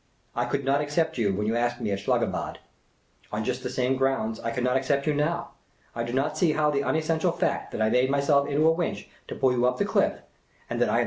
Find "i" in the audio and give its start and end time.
0.35-0.45, 4.39-4.49, 5.95-6.01, 7.83-7.91, 10.89-10.97